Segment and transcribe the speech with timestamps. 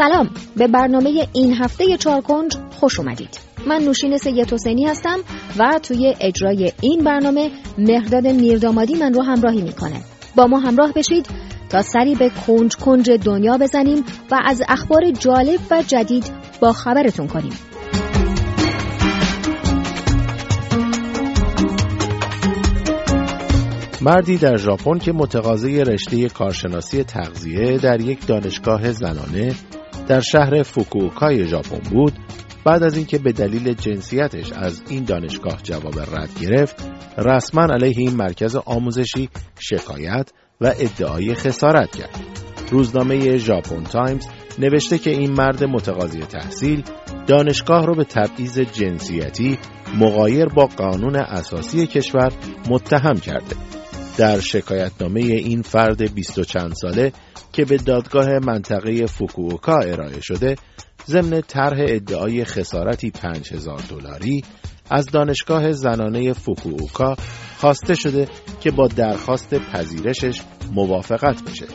[0.00, 0.30] سلام.
[0.56, 3.38] به برنامه این هفته چارکنج خوش اومدید.
[3.66, 5.18] من نوشین سید حسینی هستم
[5.58, 10.00] و توی اجرای این برنامه مهرداد میردامادی من رو همراهی می‌کنه.
[10.36, 11.26] با ما همراه بشید
[11.68, 16.24] تا سری به کنج کنج دنیا بزنیم و از اخبار جالب و جدید
[16.60, 17.52] با خبرتون کنیم.
[24.02, 29.54] مردی در ژاپن که متقاضی رشته کارشناسی تغذیه در یک دانشگاه زنانه
[30.10, 32.12] در شهر فوکوکای ژاپن بود
[32.64, 36.84] بعد از اینکه به دلیل جنسیتش از این دانشگاه جواب رد گرفت
[37.18, 39.28] رسما علیه این مرکز آموزشی
[39.58, 42.20] شکایت و ادعای خسارت کرد.
[42.70, 44.26] روزنامه ژاپن تایمز
[44.58, 46.82] نوشته که این مرد متقاضی تحصیل
[47.26, 49.58] دانشگاه را به تبعیض جنسیتی
[49.98, 52.32] مغایر با قانون اساسی کشور
[52.70, 53.79] متهم کرده.
[54.20, 57.12] در شکایتنامه این فرد بیست و چند ساله
[57.52, 60.56] که به دادگاه منطقه فوکووکا ارائه شده
[61.06, 64.44] ضمن طرح ادعای خسارتی 5000 دلاری
[64.90, 67.16] از دانشگاه زنانه فوکووکا
[67.58, 68.28] خواسته شده
[68.60, 70.40] که با درخواست پذیرشش
[70.72, 71.66] موافقت بشه.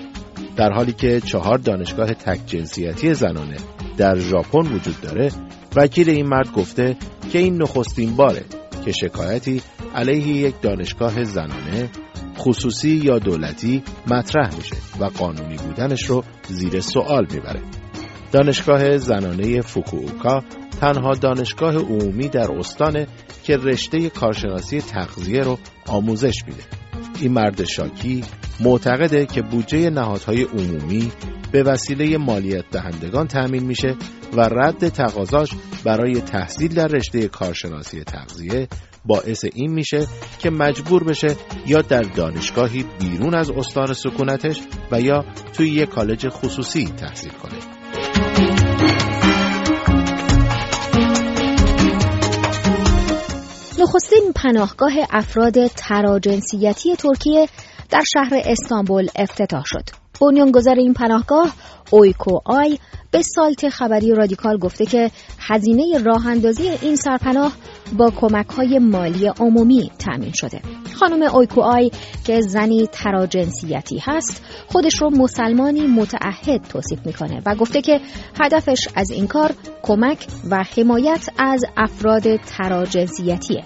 [0.56, 3.58] در حالی که چهار دانشگاه تک جنسیتی زنانه
[3.98, 5.32] در ژاپن وجود داره
[5.76, 6.98] وکیل این مرد گفته
[7.32, 8.44] که این نخستین باره
[8.86, 9.62] که شکایتی
[9.96, 11.90] علیه یک دانشگاه زنانه
[12.38, 17.62] خصوصی یا دولتی مطرح میشه و قانونی بودنش رو زیر سوال می‌بره.
[18.32, 20.44] دانشگاه زنانه فوکووکا
[20.82, 23.08] تنها دانشگاه عمومی در استانه
[23.44, 26.64] که رشته کارشناسی تغذیه رو آموزش میده.
[27.22, 28.24] این مرد شاکی
[28.60, 31.12] معتقده که بودجه نهادهای عمومی
[31.52, 33.96] به وسیله مالیت دهندگان تأمین میشه
[34.34, 35.50] و رد تقاضاش
[35.86, 38.68] برای تحصیل در رشته کارشناسی تغذیه
[39.06, 40.08] باعث این میشه
[40.40, 41.36] که مجبور بشه
[41.68, 44.62] یا در دانشگاهی بیرون از استان سکونتش
[44.92, 47.56] و یا توی یک کالج خصوصی تحصیل کنه.
[53.80, 57.48] نخستین پناهگاه افراد تراجنسیتی ترکیه
[57.90, 60.05] در شهر استانبول افتتاح شد.
[60.22, 61.54] بنیانگذار این پناهگاه
[61.92, 62.80] اویکو آی
[63.12, 67.54] به سایت خبری رادیکال گفته که هزینه راه اندازی این سرپناه
[67.98, 70.62] با کمک های مالی عمومی تأمین شده.
[71.00, 71.92] خانم اویکوآی
[72.26, 78.02] که زنی تراجنسیتی هست خودش رو مسلمانی متعهد توصیف می‌کنه و گفته که
[78.42, 79.52] هدفش از این کار
[79.82, 83.64] کمک و حمایت از افراد تراجنسیتیه.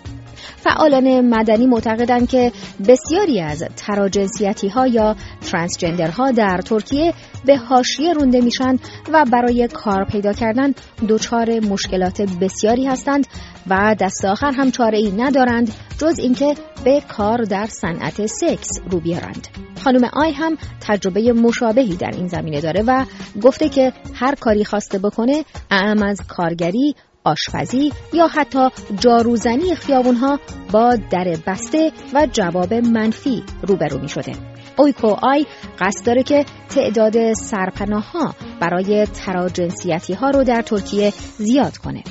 [0.55, 2.51] فعالان مدنی معتقدند که
[2.87, 7.13] بسیاری از تراجنسیتی ها یا ترانسجندرها در ترکیه
[7.45, 8.79] به حاشیه رونده میشن
[9.11, 10.73] و برای کار پیدا کردن
[11.07, 13.27] دچار مشکلات بسیاری هستند
[13.67, 18.99] و دست آخر هم چاره ای ندارند جز اینکه به کار در صنعت سکس رو
[18.99, 19.47] بیارند.
[19.83, 23.05] خانم آی هم تجربه مشابهی در این زمینه داره و
[23.41, 28.69] گفته که هر کاری خواسته بکنه اعم از کارگری آشپزی یا حتی
[28.99, 30.39] جاروزنی خیابونها
[30.71, 34.31] با در بسته و جواب منفی روبرو می شده.
[34.77, 35.45] اویکو آی
[35.79, 42.03] قصد داره که تعداد سرپناه ها برای تراجنسیتی ها رو در ترکیه زیاد کنه.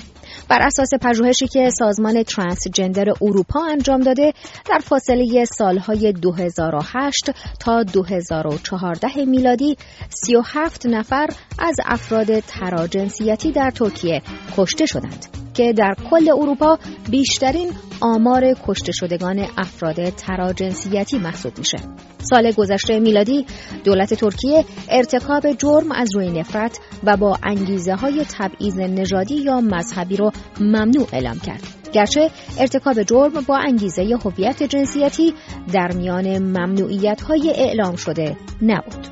[0.49, 4.33] بر اساس پژوهشی که سازمان ترانسجندر اروپا انجام داده
[4.71, 9.77] در فاصله سالهای 2008 تا 2014 میلادی
[10.11, 14.23] 37 نفر از افراد تراجنسیتی در ترکیه
[14.57, 16.79] کشته شدند که در کل اروپا
[17.11, 21.79] بیشترین آمار کشته شدگان افراد تراجنسیتی محسوب میشه.
[22.19, 23.47] سال گذشته میلادی
[23.85, 30.17] دولت ترکیه ارتکاب جرم از روی نفرت و با انگیزه های تبعیض نژادی یا مذهبی
[30.17, 31.63] رو ممنوع اعلام کرد.
[31.93, 35.35] گرچه ارتکاب جرم با انگیزه هویت جنسیتی
[35.73, 39.07] در میان ممنوعیت های اعلام شده نبود.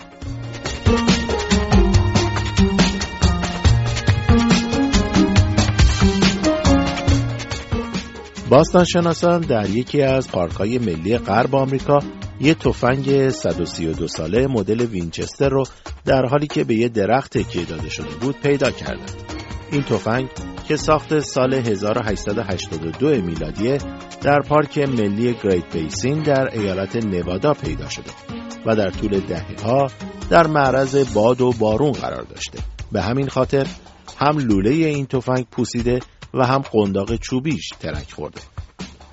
[8.51, 11.99] باستانشناسان در یکی از پارکهای ملی غرب آمریکا
[12.41, 15.65] یه تفنگ 132 ساله مدل وینچستر رو
[16.05, 19.13] در حالی که به یه درخت تکیه داده شده بود پیدا کردند.
[19.73, 20.29] این تفنگ
[20.69, 23.79] که ساخت سال 1882 میلادی
[24.23, 28.11] در پارک ملی گریت بیسین در ایالت نوادا پیدا شده
[28.67, 29.87] و در طول دهه ها
[30.31, 32.59] در معرض باد و بارون قرار داشته.
[32.93, 33.67] به همین خاطر
[34.19, 35.99] هم لوله این تفنگ پوسیده
[36.35, 38.41] و هم قنداق چوبیش ترک خورده.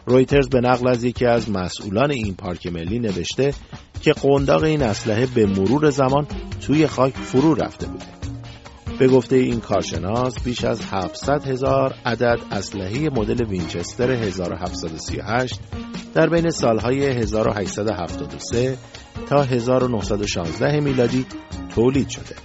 [0.05, 3.53] رویترز به نقل از یکی از مسئولان این پارک ملی نوشته
[4.01, 6.27] که قنداق این اسلحه به مرور زمان
[6.61, 8.05] توی خاک فرو رفته بوده.
[8.99, 15.59] به گفته این کارشناس بیش از 700 هزار عدد اسلحه مدل وینچستر 1738
[16.13, 18.77] در بین سالهای 1873
[19.29, 21.25] تا 1916 میلادی
[21.75, 22.35] تولید شده.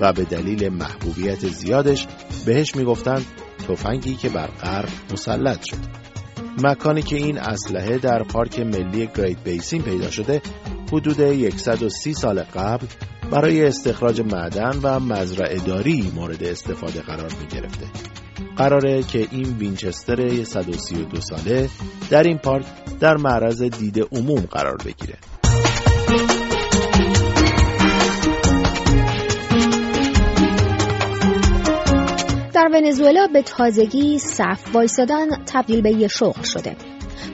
[0.00, 2.06] و به دلیل محبوبیت زیادش
[2.46, 3.26] بهش می‌گفتند
[3.68, 6.05] تفنگی که بر غرب مسلط شد
[6.64, 10.42] مکانی که این اسلحه در پارک ملی گریت بیسین پیدا شده
[10.92, 12.86] حدود 130 سال قبل
[13.30, 17.86] برای استخراج معدن و مزرعه داری مورد استفاده قرار می گرفته.
[18.56, 21.68] قراره که این وینچستر 132 ساله
[22.10, 22.66] در این پارک
[23.00, 25.18] در معرض دید عموم قرار بگیره.
[32.54, 35.26] در ونزوئلا به تازگی صف وایسادن
[35.56, 36.76] تبدیل به یه شغل شده.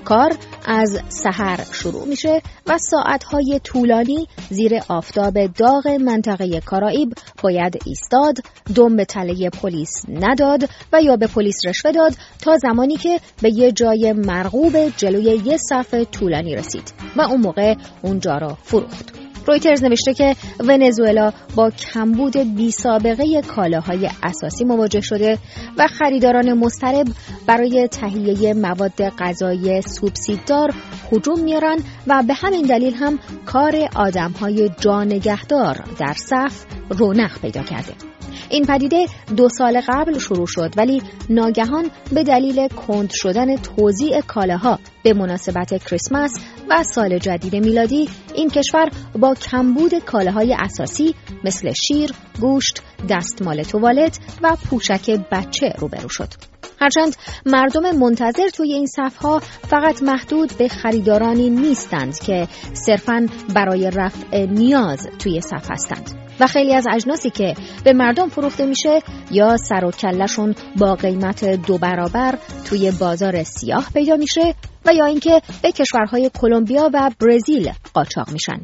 [0.05, 0.37] کار
[0.67, 8.39] از سحر شروع میشه و ساعتهای طولانی زیر آفتاب داغ منطقه کارائیب باید ایستاد،
[8.75, 13.51] دم به تله پلیس نداد و یا به پلیس رشوه داد تا زمانی که به
[13.55, 19.32] یه جای مرغوب جلوی یه صف طولانی رسید و اون موقع اونجا را فروخت.
[19.47, 25.39] رویترز نوشته که ونزوئلا با کمبود بی سابقه کالاهای اساسی مواجه شده
[25.79, 27.07] و خریداران مسترب
[27.47, 30.75] برای تهیه مواد غذایی سوبسیددار
[31.13, 38.12] هجوم میارن و به همین دلیل هم کار آدمهای جانگهدار در صف رونق پیدا کرده.
[38.53, 39.07] این پدیده
[39.37, 45.85] دو سال قبل شروع شد ولی ناگهان به دلیل کند شدن توزیع کالاها به مناسبت
[45.85, 46.41] کریسمس
[46.71, 48.89] و سال جدید میلادی این کشور
[49.19, 51.15] با کمبود کالاهای اساسی
[51.45, 52.11] مثل شیر،
[52.41, 56.52] گوشت، دستمال توالت و پوشک بچه روبرو شد.
[56.83, 59.41] هرچند مردم منتظر توی این صفها
[59.71, 66.11] فقط محدود به خریدارانی نیستند که صرفاً برای رفع نیاز توی صف هستند.
[66.41, 69.01] و خیلی از اجناسی که به مردم فروخته میشه
[69.31, 75.05] یا سر و کلشون با قیمت دو برابر توی بازار سیاه پیدا میشه و یا
[75.05, 78.61] اینکه به کشورهای کلمبیا و برزیل قاچاق میشن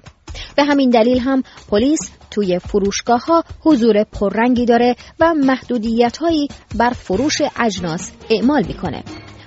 [0.57, 1.99] به همین دلیل هم پلیس
[2.31, 9.03] توی فروشگاه ها حضور پررنگی داره و محدودیت هایی بر فروش اجناس اعمال می‌کنه.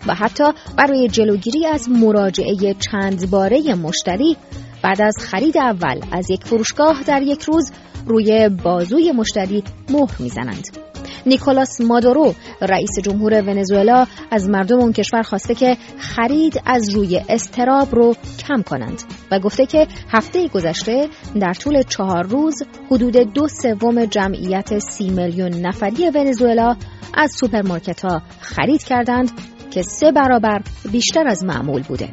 [0.08, 0.44] و حتی
[0.78, 4.38] برای جلوگیری از مراجعه چند باره مشتری
[4.84, 7.72] بعد از خرید اول از یک فروشگاه در یک روز
[8.06, 10.91] روی بازوی مشتری مهر می‌زنند.
[11.26, 17.96] نیکولاس مادورو رئیس جمهور ونزوئلا از مردم اون کشور خواسته که خرید از روی استراب
[17.96, 18.16] رو
[18.48, 21.08] کم کنند و گفته که هفته گذشته
[21.42, 22.56] در طول چهار روز
[22.92, 26.76] حدود دو سوم جمعیت سی میلیون نفری ونزوئلا
[27.14, 29.32] از سوپرمارکت ها خرید کردند
[29.72, 32.10] که سه برابر بیشتر از معمول بوده.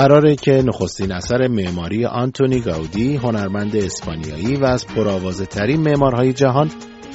[0.00, 6.70] قراره که نخستین اثر معماری آنتونی گاودی هنرمند اسپانیایی و از پرآوازه ترین معمارهای جهان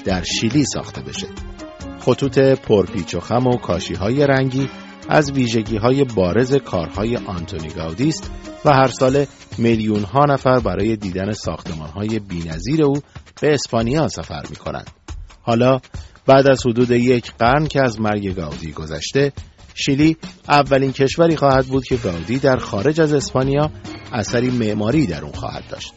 [0.06, 1.28] در شیلی ساخته بشه.
[2.00, 4.70] خطوط پرپیچ و خم و کاشی های رنگی
[5.10, 8.32] از ویژگی های بارز کارهای آنتونی گاودی است
[8.66, 9.26] و هر سال
[9.58, 12.94] میلیون ها نفر برای دیدن ساختمان های بینظیر او
[13.42, 14.90] به اسپانیا سفر می کنند.
[15.42, 15.80] حالا
[16.26, 19.32] بعد از حدود یک قرن که از مرگ گاودی گذشته
[19.78, 20.18] شیلی
[20.50, 23.72] اولین کشوری خواهد بود که گاودی در خارج از اسپانیا
[24.14, 25.94] اثری معماری در اون خواهد داشت.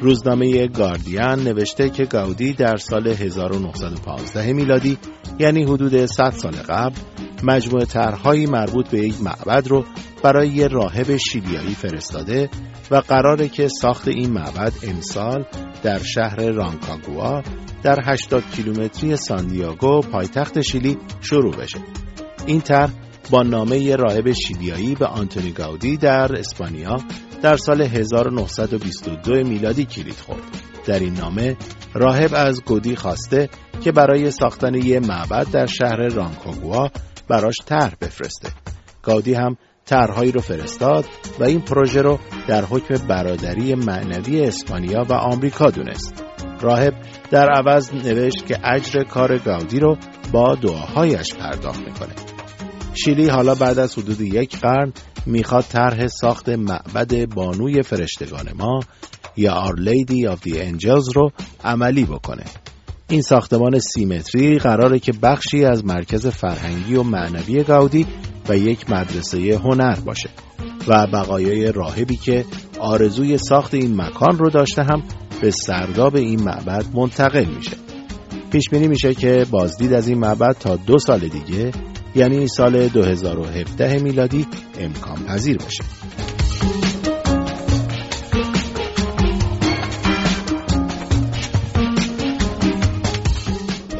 [0.00, 4.98] روزنامه گاردین نوشته که گاودی در سال 1915 میلادی
[5.38, 6.96] یعنی حدود 100 سال قبل
[7.42, 9.84] مجموعه طرحهایی مربوط به یک معبد رو
[10.22, 12.50] برای یه راهب شیلیایی فرستاده
[12.90, 15.44] و قراره که ساخت این معبد امسال
[15.82, 17.42] در شهر رانکاگوا
[17.82, 21.78] در 80 کیلومتری ساندیاگو پایتخت شیلی شروع بشه.
[22.46, 22.90] این طرح
[23.30, 26.96] با نامه راهب شیلیایی به آنتونی گاودی در اسپانیا
[27.42, 30.42] در سال 1922 میلادی کلید خورد.
[30.86, 31.56] در این نامه
[31.94, 33.48] راهب از گودی خواسته
[33.84, 36.90] که برای ساختن یک معبد در شهر رانکوگوا
[37.28, 38.48] براش طرح بفرسته.
[39.02, 41.04] گاودی هم طرحهایی رو فرستاد
[41.40, 46.24] و این پروژه رو در حکم برادری معنوی اسپانیا و آمریکا دونست.
[46.60, 46.94] راهب
[47.30, 49.96] در عوض نوشت که اجر کار گاودی رو
[50.32, 52.31] با دعاهایش پرداخت می‌کنه.
[52.94, 54.92] شیلی حالا بعد از حدود یک قرن
[55.26, 58.80] می‌خواد طرح ساخت معبد بانوی فرشتگان ما
[59.36, 61.32] یا Our Lady of the Angels رو
[61.64, 62.44] عملی بکنه.
[63.08, 68.06] این ساختمان سی متری قراره که بخشی از مرکز فرهنگی و معنوی گاودی
[68.48, 70.28] و یک مدرسه هنر باشه
[70.88, 72.44] و بقایای راهبی که
[72.80, 75.02] آرزوی ساخت این مکان رو داشته هم
[75.40, 77.76] به سرداب این معبد منتقل میشه.
[78.50, 81.70] پیش بینی میشه که بازدید از این معبد تا دو سال دیگه
[82.14, 84.46] یعنی سال 2017 میلادی
[84.80, 85.84] امکان پذیر باشه.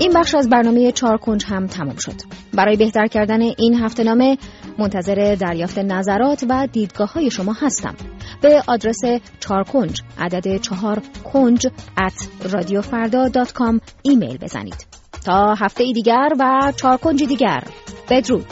[0.00, 2.14] این بخش از برنامه چهار کنج هم تمام شد.
[2.54, 4.38] برای بهتر کردن این هفته نامه
[4.78, 7.94] منتظر دریافت نظرات و دیدگاه های شما هستم
[8.42, 9.00] به آدرس
[9.40, 11.02] چارکنج عدد چهار
[11.32, 11.66] کنج
[11.98, 13.28] at رادیوفردا
[14.02, 14.86] ایمیل بزنید
[15.24, 17.62] تا هفته دیگر و چارکنج دیگر
[18.06, 18.42] 待住。